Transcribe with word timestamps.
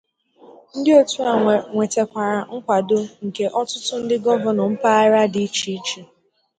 Ndị 0.77 0.91
otu 0.99 1.17
a 1.31 1.33
nwetara 1.73 2.35
nkwado 2.55 2.99
nke 3.25 3.45
ọtụtụ 3.59 3.93
ndị 4.01 4.15
gọvanọ 4.23 4.63
mpaghara 4.73 5.21
dị 5.33 5.41
iche 5.47 5.69
iche. 5.77 6.01